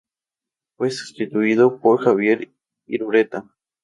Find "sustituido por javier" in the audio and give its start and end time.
0.89-2.51